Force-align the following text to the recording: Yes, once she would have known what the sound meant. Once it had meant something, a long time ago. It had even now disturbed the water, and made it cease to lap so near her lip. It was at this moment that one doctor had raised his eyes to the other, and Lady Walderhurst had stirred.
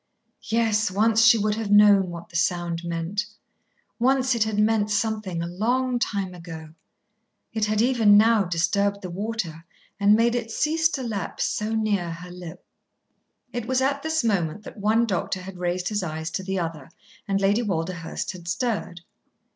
Yes, 0.49 0.89
once 0.89 1.23
she 1.23 1.37
would 1.37 1.53
have 1.53 1.69
known 1.69 2.09
what 2.09 2.29
the 2.29 2.35
sound 2.35 2.83
meant. 2.83 3.27
Once 3.99 4.33
it 4.33 4.45
had 4.45 4.57
meant 4.57 4.89
something, 4.89 5.43
a 5.43 5.47
long 5.47 5.99
time 5.99 6.33
ago. 6.33 6.73
It 7.53 7.65
had 7.65 7.83
even 7.83 8.17
now 8.17 8.45
disturbed 8.45 9.03
the 9.03 9.11
water, 9.11 9.63
and 9.99 10.15
made 10.15 10.33
it 10.33 10.49
cease 10.49 10.89
to 10.93 11.03
lap 11.03 11.39
so 11.39 11.75
near 11.75 12.09
her 12.13 12.31
lip. 12.31 12.65
It 13.53 13.67
was 13.67 13.79
at 13.79 14.01
this 14.01 14.23
moment 14.23 14.63
that 14.63 14.77
one 14.77 15.05
doctor 15.05 15.41
had 15.43 15.59
raised 15.59 15.89
his 15.89 16.01
eyes 16.01 16.31
to 16.31 16.41
the 16.41 16.57
other, 16.57 16.89
and 17.27 17.39
Lady 17.39 17.61
Walderhurst 17.61 18.31
had 18.31 18.47
stirred. 18.47 19.01